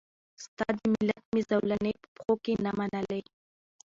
[0.43, 3.21] ستا د مالت مي زولنې په پښو کي نه منلې